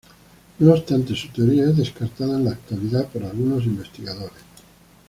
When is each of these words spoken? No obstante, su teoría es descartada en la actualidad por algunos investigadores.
No 0.57 0.71
obstante, 0.71 1.13
su 1.15 1.27
teoría 1.27 1.65
es 1.69 1.77
descartada 1.77 2.35
en 2.39 2.45
la 2.45 2.51
actualidad 2.53 3.07
por 3.09 3.23
algunos 3.23 3.65
investigadores. 3.65 4.33